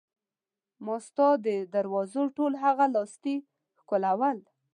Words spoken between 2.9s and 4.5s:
لاستي ښکلول.